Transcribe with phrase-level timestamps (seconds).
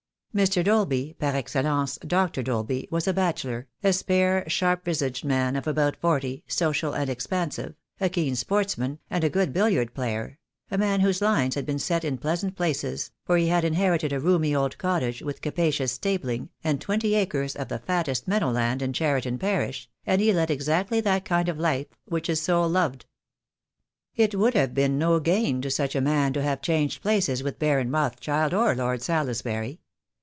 [0.33, 0.63] Mr.
[0.63, 2.41] Dolby, par excellence Dr.
[2.41, 7.75] Dolby, was a bachelor, a spare, sharp visaged man of about forty, social and expansive,
[7.99, 10.39] a keen sportsman, and a good billiard player,
[10.71, 14.19] a man whose lines had been set in pleasant places, for he had inherited a
[14.21, 18.93] roomy old cottage, with capacious stabling, and twenty acres of the fattest meadow land in
[18.93, 23.05] Cheriton parish, and he led exactly that kind of life which his soul loved.
[24.15, 27.59] It would have been no gain to such a man to have changed places with
[27.59, 29.81] Baron Rothschild or Lord Salisbury.